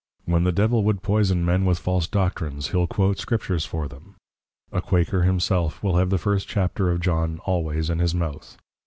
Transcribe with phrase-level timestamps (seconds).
[0.25, 4.15] When the Devil would poyson men with false Doctrines, he'l quote Scriptures for them;
[4.71, 8.57] a Quaker himself, will have the First Chapter of John always in his mouth.